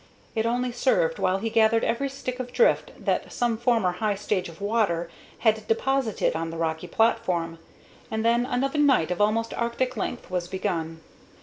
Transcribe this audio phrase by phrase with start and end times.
[0.33, 4.49] It only served while he gathered every stick of drift that some former high stage
[4.49, 7.59] of water had deposited on the rocky platform,
[8.09, 11.01] and then another night of almost arctic length was begun.